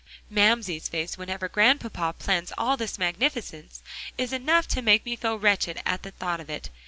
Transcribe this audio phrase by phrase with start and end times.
[0.31, 3.83] Mamsie's face, whenever Grandpapa plans all this magnificence,
[4.17, 6.71] is enough to make me feel wretched at the thought of it.